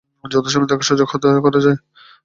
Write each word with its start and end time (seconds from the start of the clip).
যথাসময়ে 0.23 0.69
তাকে 0.69 0.83
সজাগ 0.87 1.07
করে 1.43 1.59
দেয়। 1.65 1.77